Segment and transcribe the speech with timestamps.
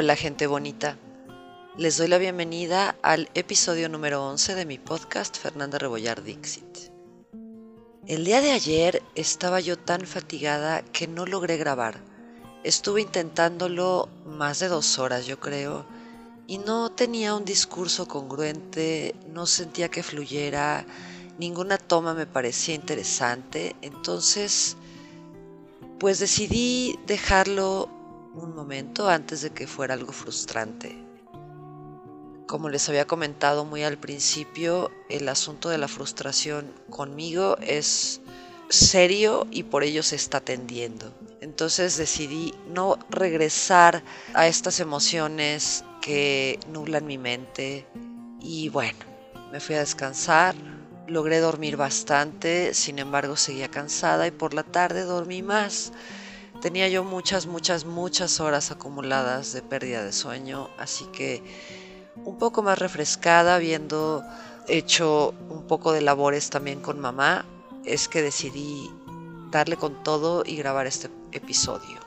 [0.00, 0.96] Hola gente bonita.
[1.76, 6.92] Les doy la bienvenida al episodio número 11 de mi podcast Fernanda Rebollar Dixit.
[8.06, 11.98] El día de ayer estaba yo tan fatigada que no logré grabar.
[12.62, 15.84] Estuve intentándolo más de dos horas yo creo
[16.46, 20.86] y no tenía un discurso congruente, no sentía que fluyera,
[21.40, 24.76] ninguna toma me parecía interesante, entonces
[25.98, 27.97] pues decidí dejarlo
[28.38, 30.96] un momento antes de que fuera algo frustrante.
[32.46, 38.20] Como les había comentado muy al principio, el asunto de la frustración conmigo es
[38.70, 41.12] serio y por ello se está atendiendo.
[41.40, 44.02] Entonces decidí no regresar
[44.34, 47.86] a estas emociones que nublan mi mente
[48.40, 48.98] y bueno,
[49.52, 50.54] me fui a descansar,
[51.06, 55.92] logré dormir bastante, sin embargo seguía cansada y por la tarde dormí más.
[56.60, 61.42] Tenía yo muchas, muchas, muchas horas acumuladas de pérdida de sueño, así que
[62.24, 64.24] un poco más refrescada, habiendo
[64.66, 67.46] hecho un poco de labores también con mamá,
[67.84, 68.90] es que decidí
[69.52, 72.00] darle con todo y grabar este episodio.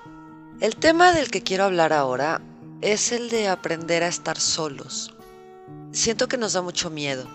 [0.59, 2.41] El tema del que quiero hablar ahora
[2.81, 5.13] es el de aprender a estar solos.
[5.93, 7.25] Siento que nos da mucho miedo.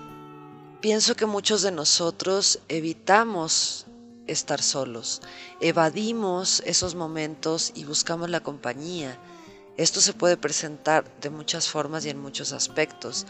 [0.81, 3.87] Pienso que muchos de nosotros evitamos
[4.27, 5.23] estar solos.
[5.61, 9.19] Evadimos esos momentos y buscamos la compañía.
[9.77, 13.27] Esto se puede presentar de muchas formas y en muchos aspectos.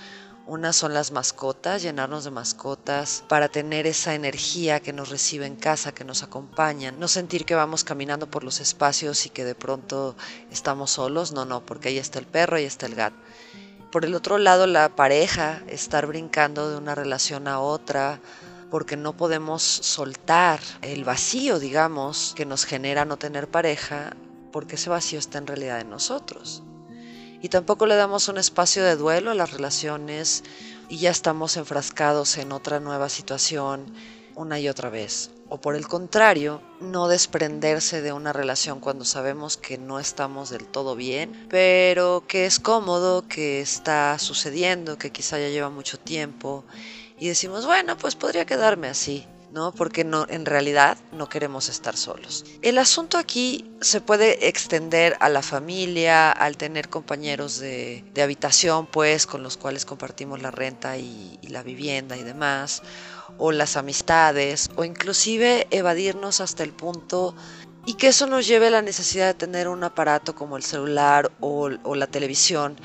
[0.47, 5.57] Unas son las mascotas, llenarnos de mascotas para tener esa energía que nos recibe en
[5.57, 7.01] casa, que nos acompañan.
[7.01, 10.15] No sentir que vamos caminando por los espacios y que de pronto
[10.53, 11.33] estamos solos.
[11.33, 13.17] No, no, porque ahí está el perro, ahí está el gato.
[13.91, 18.21] Por el otro lado, la pareja, estar brincando de una relación a otra,
[18.71, 24.17] porque no podemos soltar el vacío, digamos, que nos genera no tener pareja,
[24.53, 26.63] porque ese vacío está en realidad en nosotros.
[27.43, 30.43] Y tampoco le damos un espacio de duelo a las relaciones
[30.89, 33.93] y ya estamos enfrascados en otra nueva situación
[34.35, 35.31] una y otra vez.
[35.49, 40.67] O por el contrario, no desprenderse de una relación cuando sabemos que no estamos del
[40.67, 46.65] todo bien, pero que es cómodo, que está sucediendo, que quizá ya lleva mucho tiempo
[47.19, 49.73] y decimos, bueno, pues podría quedarme así, ¿no?
[49.73, 52.45] Porque no, en realidad no queremos estar solos.
[52.61, 59.27] El asunto aquí se puede extender a la familia, al tener compañeros de, habitación, pues,
[59.27, 62.83] con los cuales compartimos la renta y, la vivienda y demás,
[63.39, 67.35] o las amistades, o inclusive evadirnos hasta el punto
[67.87, 71.31] y que eso nos lleve a la necesidad de tener un aparato como el celular
[71.41, 72.77] o la televisión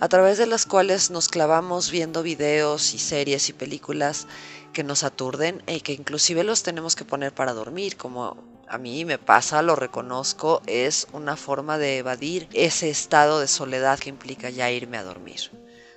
[0.00, 4.26] a través de las cuales nos clavamos viendo videos y series y películas
[4.72, 8.36] que nos aturden y que inclusive los tenemos que poner para dormir, como
[8.68, 13.98] a mí me pasa, lo reconozco, es una forma de evadir ese estado de soledad
[13.98, 15.40] que implica ya irme a dormir.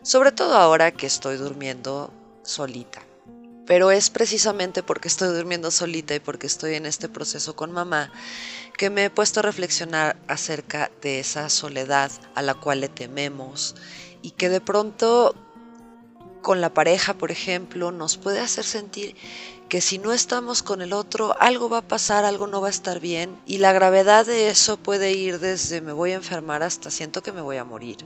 [0.01, 3.08] Sobre todo ahora que estoy durmiendo solita.
[3.69, 8.11] Pero es precisamente porque estoy durmiendo solita y porque estoy en este proceso con mamá
[8.75, 13.75] que me he puesto a reflexionar acerca de esa soledad a la cual le tememos
[14.23, 15.35] y que de pronto
[16.41, 19.15] con la pareja, por ejemplo, nos puede hacer sentir
[19.69, 22.71] que si no estamos con el otro, algo va a pasar, algo no va a
[22.71, 26.89] estar bien y la gravedad de eso puede ir desde me voy a enfermar hasta
[26.89, 27.97] siento que me voy a morir.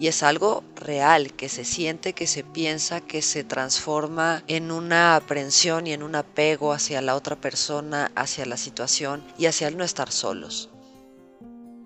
[0.00, 5.14] Y es algo real, que se siente, que se piensa, que se transforma en una
[5.14, 9.76] aprensión y en un apego hacia la otra persona, hacia la situación y hacia el
[9.76, 10.70] no estar solos.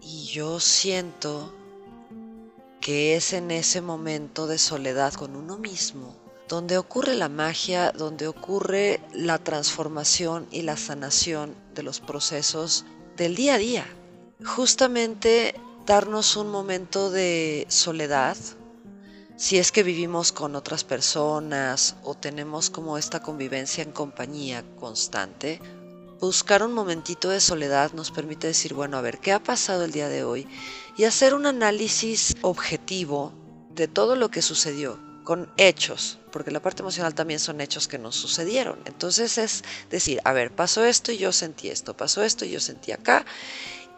[0.00, 1.52] Y yo siento
[2.80, 8.28] que es en ese momento de soledad con uno mismo donde ocurre la magia, donde
[8.28, 12.84] ocurre la transformación y la sanación de los procesos
[13.16, 13.86] del día a día.
[14.44, 15.54] Justamente
[15.87, 18.37] darnos un momento de soledad,
[19.37, 25.61] si es que vivimos con otras personas o tenemos como esta convivencia en compañía constante,
[26.20, 29.93] buscar un momentito de soledad nos permite decir, bueno, a ver, ¿qué ha pasado el
[29.93, 30.47] día de hoy?
[30.97, 33.32] Y hacer un análisis objetivo
[33.75, 37.99] de todo lo que sucedió, con hechos, porque la parte emocional también son hechos que
[37.99, 38.79] nos sucedieron.
[38.85, 42.61] Entonces es decir, a ver, pasó esto y yo sentí esto, pasó esto y yo
[42.61, 43.26] sentí acá,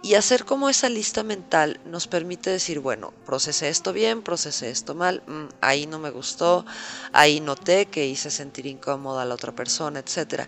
[0.06, 4.94] y hacer como esa lista mental nos permite decir, bueno, procesé esto bien, procesé esto
[4.94, 6.64] mal, mm, ahí no me gustó,
[7.12, 10.42] ahí noté que hice sentir incómoda a la otra persona, etc.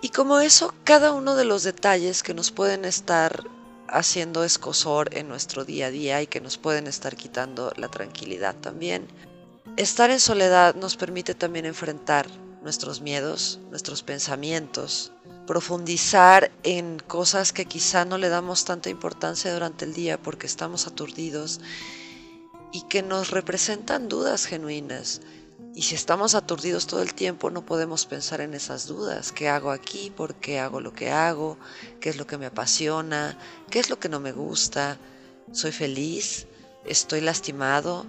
[0.00, 3.44] Y como eso, cada uno de los detalles que nos pueden estar
[3.86, 8.56] haciendo escosor en nuestro día a día y que nos pueden estar quitando la tranquilidad
[8.56, 9.06] también.
[9.76, 12.26] Estar en soledad nos permite también enfrentar
[12.64, 15.12] nuestros miedos, nuestros pensamientos,
[15.46, 20.86] profundizar en cosas que quizá no le damos tanta importancia durante el día porque estamos
[20.86, 21.60] aturdidos
[22.72, 25.20] y que nos representan dudas genuinas.
[25.74, 29.32] Y si estamos aturdidos todo el tiempo, no podemos pensar en esas dudas.
[29.32, 30.10] ¿Qué hago aquí?
[30.10, 31.58] ¿Por qué hago lo que hago?
[32.00, 33.36] ¿Qué es lo que me apasiona?
[33.70, 34.98] ¿Qué es lo que no me gusta?
[35.52, 36.46] ¿Soy feliz?
[36.84, 38.06] ¿Estoy lastimado?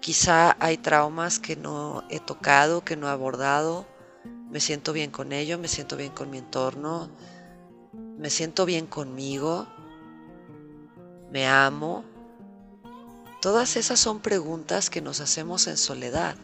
[0.00, 3.86] Quizá hay traumas que no he tocado, que no he abordado.
[4.50, 7.08] Me siento bien con ello, me siento bien con mi entorno,
[7.92, 9.66] me siento bien conmigo,
[11.30, 12.04] me amo,
[13.40, 16.36] Todas esas son preguntas que nos hacemos en soledad.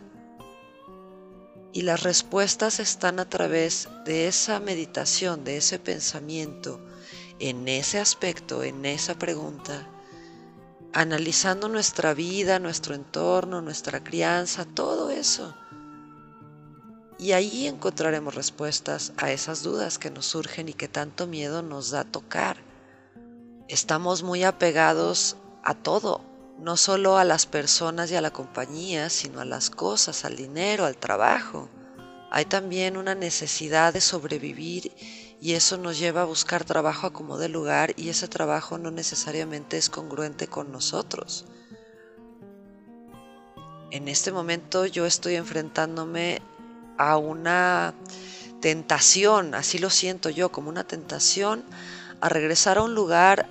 [1.75, 6.81] Y las respuestas están a través de esa meditación, de ese pensamiento,
[7.39, 9.87] en ese aspecto, en esa pregunta,
[10.95, 15.55] analizando nuestra vida, nuestro entorno, nuestra crianza, todo eso.
[17.19, 21.91] Y ahí encontraremos respuestas a esas dudas que nos surgen y que tanto miedo nos
[21.91, 22.59] da tocar.
[23.69, 26.21] Estamos muy apegados a todo,
[26.59, 30.85] no solo a las personas y a la compañía, sino a las cosas, al dinero,
[30.85, 31.69] al trabajo.
[32.31, 34.93] Hay también una necesidad de sobrevivir
[35.41, 38.91] y eso nos lleva a buscar trabajo a como de lugar y ese trabajo no
[38.91, 41.47] necesariamente es congruente con nosotros.
[43.91, 46.43] En este momento yo estoy enfrentándome
[46.99, 47.95] a una
[48.61, 51.65] tentación, así lo siento yo, como una tentación
[52.21, 53.49] a regresar a un lugar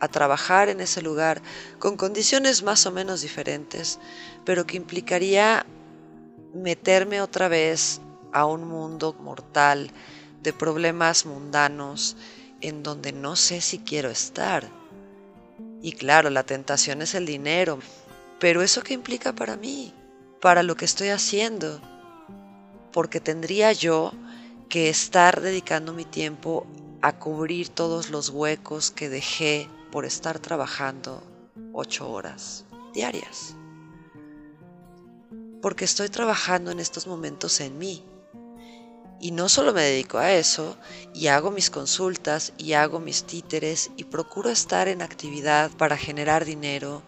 [0.00, 1.40] a trabajar en ese lugar
[1.78, 3.98] con condiciones más o menos diferentes,
[4.44, 5.64] pero que implicaría
[6.52, 8.00] meterme otra vez
[8.32, 9.90] a un mundo mortal
[10.42, 12.16] de problemas mundanos
[12.60, 14.68] en donde no sé si quiero estar.
[15.80, 17.78] Y claro, la tentación es el dinero,
[18.38, 19.94] pero ¿eso qué implica para mí?
[20.40, 21.80] Para lo que estoy haciendo.
[22.94, 24.12] Porque tendría yo
[24.68, 26.64] que estar dedicando mi tiempo
[27.02, 31.20] a cubrir todos los huecos que dejé por estar trabajando
[31.72, 32.64] ocho horas
[32.94, 33.56] diarias.
[35.60, 38.04] Porque estoy trabajando en estos momentos en mí.
[39.20, 40.76] Y no solo me dedico a eso,
[41.14, 46.44] y hago mis consultas, y hago mis títeres, y procuro estar en actividad para generar
[46.44, 47.02] dinero,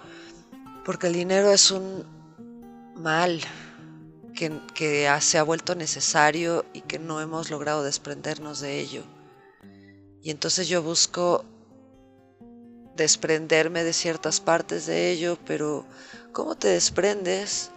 [0.85, 2.05] porque el dinero es un
[2.97, 3.41] mal
[4.37, 9.03] que, se ha vuelto necesario y que no hemos logrado desprendernos de ello.
[10.23, 11.45] Y entonces yo busco
[12.95, 15.85] desprenderme de ciertas partes de ello, pero
[16.33, 17.71] ¿cómo te desprendes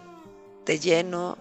[0.66, 1.38] de lleno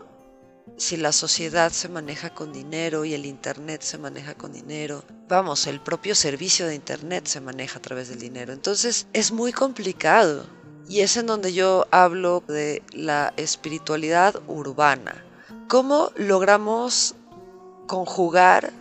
[0.77, 5.03] si la sociedad se maneja con dinero y el Internet se maneja con dinero?
[5.27, 8.53] Vamos, el propio servicio de Internet se maneja a través del dinero.
[8.53, 10.58] Entonces es muy complicado
[10.89, 15.23] y es en donde yo hablo de la espiritualidad urbana.
[15.69, 17.15] ¿Cómo logramos
[17.87, 18.73] conjugar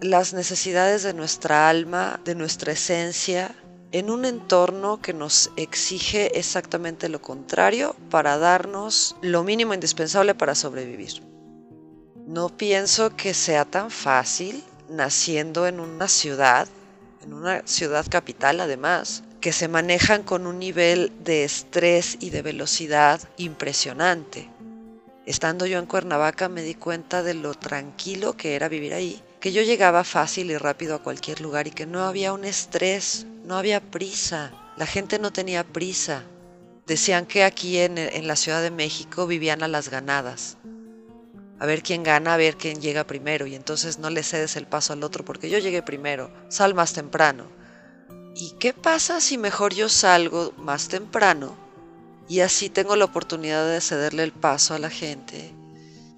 [0.00, 3.54] las necesidades de nuestra alma, de nuestra esencia,
[3.92, 10.54] en un entorno que nos exige exactamente lo contrario para darnos lo mínimo indispensable para
[10.54, 11.22] sobrevivir.
[12.26, 16.66] No pienso que sea tan fácil naciendo en una ciudad,
[17.22, 22.42] en una ciudad capital además, que se manejan con un nivel de estrés y de
[22.42, 24.48] velocidad impresionante.
[25.26, 29.50] Estando yo en Cuernavaca me di cuenta de lo tranquilo que era vivir ahí, que
[29.50, 33.56] yo llegaba fácil y rápido a cualquier lugar y que no había un estrés, no
[33.56, 36.22] había prisa, la gente no tenía prisa.
[36.86, 40.56] Decían que aquí en, la Ciudad de México vivían a las ganadas.
[41.58, 44.68] A ver quién gana, a ver quién llega primero y entonces no le cedes el
[44.68, 47.61] paso al otro porque yo llegué primero, sal más temprano.
[48.34, 51.54] ¿Y qué pasa si mejor yo salgo más temprano
[52.28, 55.54] y así tengo la oportunidad de cederle el paso a la gente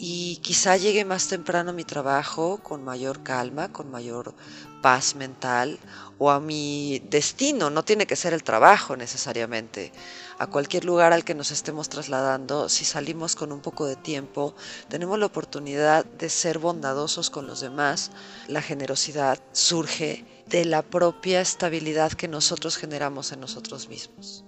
[0.07, 4.35] y quizá llegue más temprano a mi trabajo con mayor calma, con mayor
[4.83, 5.79] paz mental
[6.19, 9.93] o a mi destino, no tiene que ser el trabajo necesariamente.
[10.39, 14.55] A cualquier lugar al que nos estemos trasladando, si salimos con un poco de tiempo,
[14.89, 18.11] tenemos la oportunidad de ser bondadosos con los demás.
[18.47, 24.45] La generosidad surge de la propia estabilidad que nosotros generamos en nosotros mismos.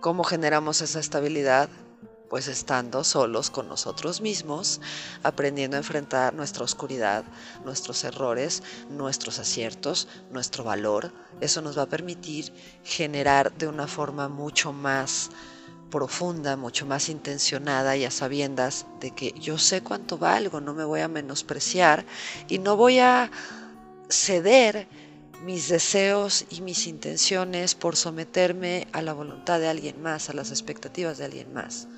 [0.00, 1.68] ¿Cómo generamos esa estabilidad?
[2.30, 4.80] Pues estando solos con nosotros mismos,
[5.24, 7.24] aprendiendo a enfrentar nuestra oscuridad,
[7.64, 11.12] nuestros errores, nuestros aciertos, nuestro valor.
[11.40, 12.52] Eso nos va a permitir
[12.84, 15.30] generar de una forma mucho más
[15.90, 20.84] profunda, mucho más intencionada y a sabiendas de que yo sé cuánto valgo, no me
[20.84, 22.06] voy a menospreciar
[22.46, 23.28] y no voy a
[24.08, 24.86] ceder
[25.44, 30.50] mis deseos y mis intenciones por someterme a la voluntad de alguien más, a las
[30.50, 31.88] expectativas de alguien más.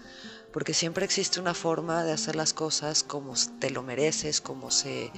[0.52, 5.10] Porque siempre existe una forma de hacer las cosas como te lo mereces, como se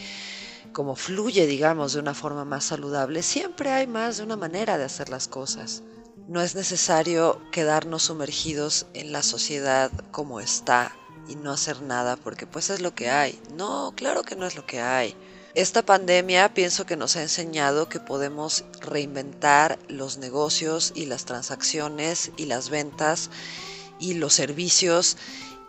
[0.72, 3.22] como fluye, digamos, de una forma más saludable.
[3.22, 5.82] Siempre hay más de una manera de hacer las cosas.
[6.26, 10.96] No es necesario quedarnos sumergidos en la sociedad como está
[11.28, 13.40] y no hacer nada porque pues es lo que hay.
[13.56, 15.14] No, claro que no es lo que hay.
[15.54, 22.32] Esta pandemia pienso que nos ha enseñado que podemos reinventar los negocios y las transacciones
[22.36, 23.30] y las ventas
[23.98, 25.16] y los servicios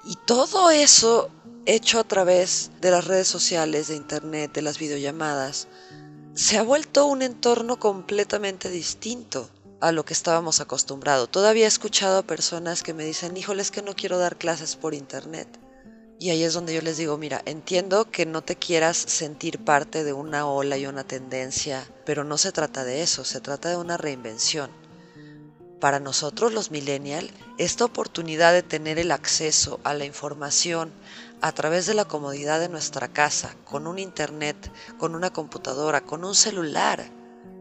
[0.03, 1.29] y todo eso
[1.65, 5.67] hecho a través de las redes sociales, de internet, de las videollamadas,
[6.35, 9.49] se ha vuelto un entorno completamente distinto
[9.81, 11.29] a lo que estábamos acostumbrados.
[11.29, 14.75] Todavía he escuchado a personas que me dicen, híjole, es que no quiero dar clases
[14.75, 15.47] por internet.
[16.19, 20.03] Y ahí es donde yo les digo, mira, entiendo que no te quieras sentir parte
[20.03, 23.77] de una ola y una tendencia, pero no se trata de eso, se trata de
[23.77, 24.69] una reinvención.
[25.85, 30.91] Para nosotros los millennials, esta oportunidad de tener el acceso a la información
[31.41, 34.57] a través de la comodidad de nuestra casa, con un internet,
[34.97, 37.05] con una computadora, con un celular,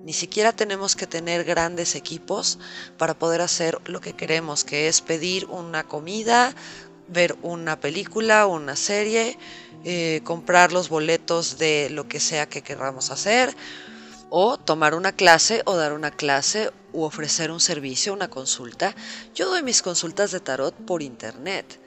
[0.06, 2.58] ni siquiera tenemos que tener grandes equipos
[2.96, 6.54] para poder hacer lo que queremos, que es pedir una comida,
[7.08, 9.36] ver una película, una serie,
[9.84, 13.54] eh, comprar los boletos de lo que sea que queramos hacer,
[14.36, 18.96] o tomar una clase o dar una clase u ofrecer un servicio, una consulta.
[19.32, 21.78] Yo doy mis consultas de tarot por internet.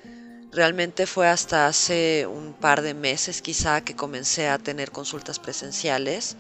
[0.54, 6.38] Realmente fue hasta hace un par de meses quizá que comencé a tener consultas presenciales,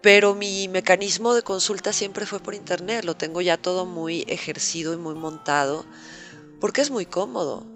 [0.00, 4.94] pero mi mecanismo de consulta siempre fue por internet, lo tengo ya todo muy ejercido
[4.94, 5.84] y muy montado
[6.60, 7.66] porque es muy cómodo.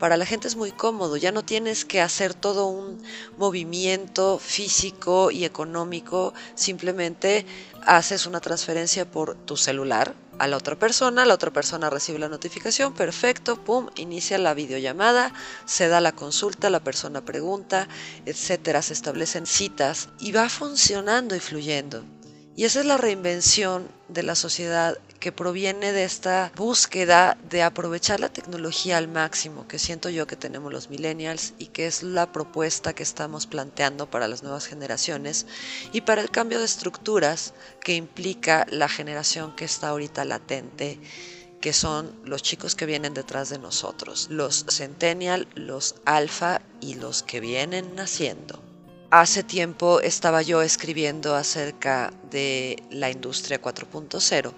[0.00, 3.02] Para la gente es muy cómodo, ya no tienes que hacer todo un
[3.36, 7.44] movimiento físico y económico, simplemente
[7.84, 12.30] haces una transferencia por tu celular a la otra persona, la otra persona recibe la
[12.30, 15.34] notificación, perfecto, pum, inicia la videollamada,
[15.66, 17.86] se da la consulta, la persona pregunta,
[18.24, 22.04] etcétera, se establecen citas y va funcionando y fluyendo.
[22.60, 28.20] Y esa es la reinvención de la sociedad que proviene de esta búsqueda de aprovechar
[28.20, 32.32] la tecnología al máximo que siento yo que tenemos los millennials y que es la
[32.32, 35.46] propuesta que estamos planteando para las nuevas generaciones
[35.94, 41.00] y para el cambio de estructuras que implica la generación que está ahorita latente
[41.62, 47.22] que son los chicos que vienen detrás de nosotros, los centennial, los alfa y los
[47.22, 48.69] que vienen naciendo.
[49.12, 54.52] Hace tiempo estaba yo escribiendo acerca de la industria 4.0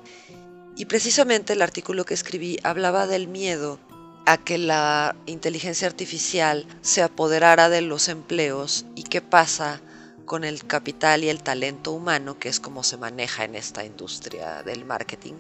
[0.76, 3.78] y precisamente el artículo que escribí hablaba del miedo
[4.26, 9.80] a que la inteligencia artificial se apoderara de los empleos y qué pasa
[10.26, 14.62] con el capital y el talento humano, que es como se maneja en esta industria
[14.62, 15.38] del marketing,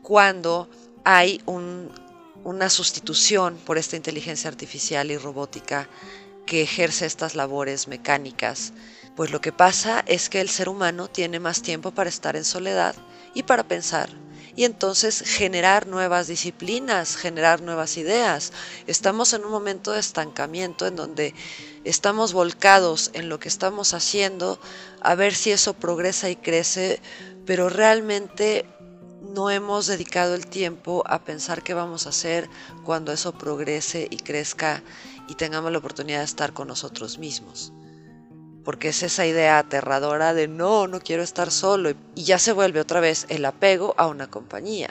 [0.00, 0.70] cuando
[1.04, 5.86] hay una sustitución por esta inteligencia artificial y robótica
[6.46, 8.72] que ejerce estas labores mecánicas.
[9.16, 12.44] Pues lo que pasa es que el ser humano tiene más tiempo para estar en
[12.44, 12.94] soledad
[13.34, 14.08] y para pensar
[14.56, 18.52] y entonces generar nuevas disciplinas, generar nuevas ideas.
[18.86, 21.34] Estamos en un momento de estancamiento en donde
[21.84, 24.58] estamos volcados en lo que estamos haciendo
[25.02, 27.00] a ver si eso progresa y crece,
[27.44, 28.64] pero realmente
[29.36, 32.48] no hemos dedicado el tiempo a pensar qué vamos a hacer
[32.84, 34.82] cuando eso progrese y crezca
[35.28, 37.70] y tengamos la oportunidad de estar con nosotros mismos
[38.64, 42.80] porque es esa idea aterradora de no, no quiero estar solo, y ya se vuelve
[42.80, 44.90] otra vez el apego a una compañía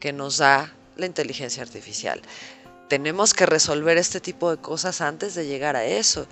[0.00, 2.20] que nos da la inteligencia artificial.
[2.88, 6.26] Tenemos que resolver este tipo de cosas antes de llegar a eso.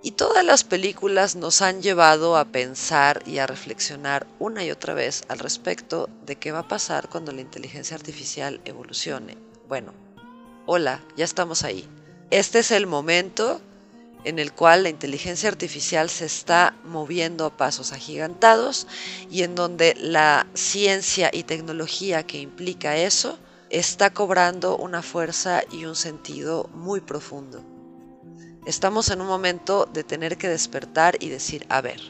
[0.00, 4.94] Y todas las películas nos han llevado a pensar y a reflexionar una y otra
[4.94, 9.36] vez al respecto de qué va a pasar cuando la inteligencia artificial evolucione.
[9.68, 9.92] Bueno,
[10.66, 11.88] hola, ya estamos ahí.
[12.30, 13.60] Este es el momento
[14.22, 18.86] en el cual la inteligencia artificial se está moviendo a pasos agigantados
[19.30, 23.38] y en donde la ciencia y tecnología que implica eso
[23.70, 27.77] está cobrando una fuerza y un sentido muy profundo.
[28.68, 32.02] Estamos en un momento de tener que despertar y decir, a ver,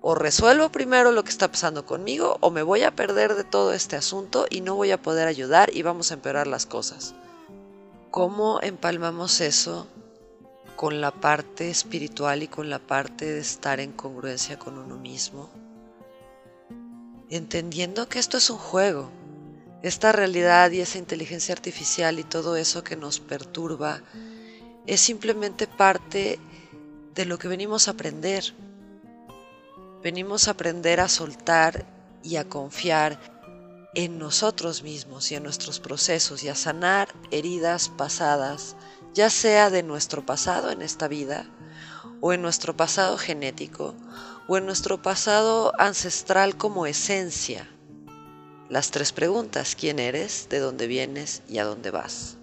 [0.00, 3.74] o resuelvo primero lo que está pasando conmigo o me voy a perder de todo
[3.74, 7.14] este asunto y no voy a poder ayudar y vamos a empeorar las cosas.
[8.10, 9.86] ¿Cómo empalmamos eso
[10.74, 15.50] con la parte espiritual y con la parte de estar en congruencia con uno mismo,
[17.28, 19.10] entendiendo que esto es un juego,
[19.82, 24.00] esta realidad y esa inteligencia artificial y todo eso que nos perturba
[24.88, 26.40] es simplemente parte
[27.14, 28.54] de lo que venimos a aprender.
[30.02, 31.84] Venimos a aprender a soltar
[32.22, 33.20] y a confiar
[33.94, 38.76] en nosotros mismos y en nuestros procesos y a sanar heridas pasadas
[39.12, 41.44] ya sea de nuestro pasado en esta vida,
[42.20, 43.94] o en nuestro pasado genético,
[44.46, 47.68] o en nuestro pasado ancestral como esencia.
[48.70, 50.46] las tres preguntas, ¿quién eres?
[50.48, 51.42] ¿De dónde vienes?
[51.48, 52.37] ¿Y a dónde vas?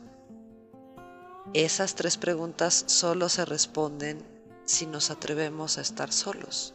[1.53, 4.17] Esas tres preguntas solo se responden
[4.65, 6.73] si nos atrevemos a estar solos,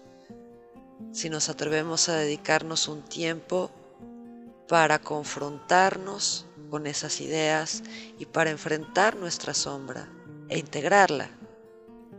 [1.13, 3.71] si nos atrevemos a dedicarnos un tiempo
[4.69, 7.83] para confrontarnos con esas ideas
[8.19, 10.09] y para enfrentar nuestra sombra
[10.49, 11.29] e integrarla.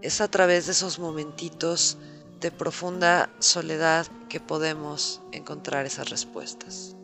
[0.01, 1.97] Es a través de esos momentitos
[2.41, 6.97] de profunda soledad que podemos encontrar esas respuestas.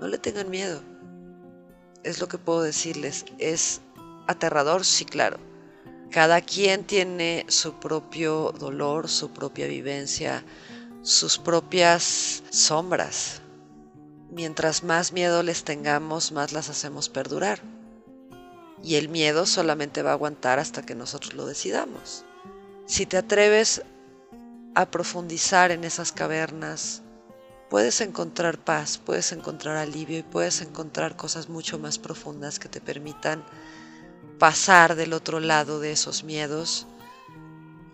[0.00, 0.82] No le tengan miedo.
[2.02, 3.24] Es lo que puedo decirles.
[3.38, 3.80] Es
[4.26, 5.38] aterrador, sí, claro.
[6.10, 10.44] Cada quien tiene su propio dolor, su propia vivencia,
[11.02, 13.42] sus propias sombras.
[14.30, 17.60] Mientras más miedo les tengamos, más las hacemos perdurar.
[18.82, 22.24] Y el miedo solamente va a aguantar hasta que nosotros lo decidamos.
[22.86, 23.82] Si te atreves
[24.74, 27.02] a profundizar en esas cavernas,
[27.70, 32.80] puedes encontrar paz, puedes encontrar alivio y puedes encontrar cosas mucho más profundas que te
[32.80, 33.42] permitan
[34.44, 36.86] pasar del otro lado de esos miedos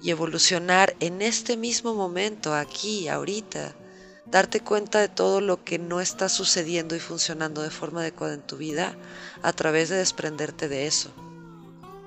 [0.02, 3.76] y evolucionar en este mismo momento, aquí, ahorita,
[4.26, 8.42] darte cuenta de todo lo que no está sucediendo y funcionando de forma adecuada en
[8.42, 8.96] tu vida
[9.42, 11.12] a través de desprenderte de eso.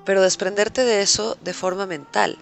[0.04, 2.36] Pero desprenderte de eso de forma mental.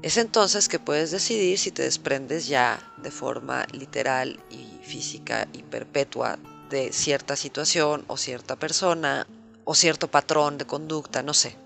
[0.00, 5.64] Es entonces que puedes decidir si te desprendes ya de forma literal y física y
[5.64, 6.38] perpetua
[6.70, 9.26] de cierta situación o cierta persona
[9.64, 11.56] o cierto patrón de conducta, no sé.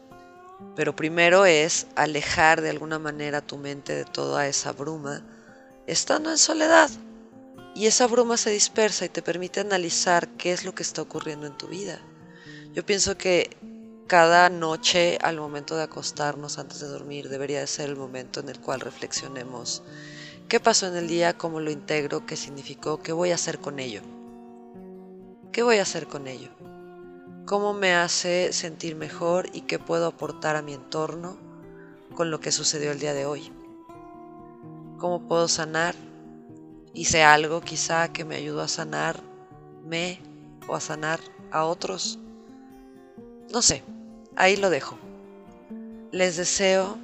[0.74, 5.22] Pero primero es alejar de alguna manera tu mente de toda esa bruma,
[5.86, 6.90] estando en soledad.
[7.74, 11.46] Y esa bruma se dispersa y te permite analizar qué es lo que está ocurriendo
[11.46, 12.00] en tu vida.
[12.72, 13.56] Yo pienso que
[14.06, 18.48] cada noche al momento de acostarnos antes de dormir debería de ser el momento en
[18.48, 19.82] el cual reflexionemos
[20.48, 23.78] qué pasó en el día, cómo lo integro, qué significó, qué voy a hacer con
[23.78, 24.02] ello.
[25.52, 26.50] ¿Qué voy a hacer con ello?
[27.46, 31.36] Cómo me hace sentir mejor y qué puedo aportar a mi entorno
[32.16, 33.52] con lo que sucedió el día de hoy.
[34.98, 35.94] Cómo puedo sanar.
[36.92, 40.20] Hice algo quizá que me ayudó a sanarme
[40.66, 41.20] o a sanar
[41.52, 42.18] a otros.
[43.52, 43.84] No sé,
[44.34, 44.98] ahí lo dejo.
[46.10, 46.98] Les deseo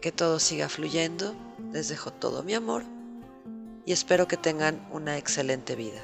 [0.00, 1.34] que todo siga fluyendo,
[1.72, 2.84] les dejo todo mi amor
[3.84, 6.02] y espero que tengan una excelente vida.